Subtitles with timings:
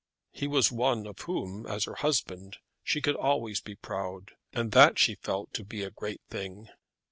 [0.31, 4.97] He was one of whom, as her husband, she could be always proud; and that
[4.97, 6.69] she felt to be a great thing.